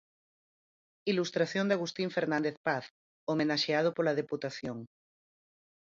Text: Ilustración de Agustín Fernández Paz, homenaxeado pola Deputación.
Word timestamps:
Ilustración 1.11 1.67
de 1.67 1.75
Agustín 1.77 2.09
Fernández 2.15 2.55
Paz, 2.67 2.83
homenaxeado 3.29 3.89
pola 3.95 4.17
Deputación. 4.21 4.77